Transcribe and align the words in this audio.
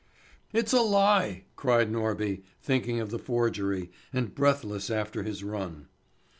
"It's 0.51 0.73
a 0.73 0.81
lie!" 0.81 1.43
cried 1.55 1.91
Norby, 1.91 2.41
thinking 2.59 2.99
of 2.99 3.11
the 3.11 3.19
forgery, 3.19 3.91
and 4.11 4.33
breathless 4.33 4.89
after 4.89 5.21
his 5.21 5.43
run. 5.43 5.89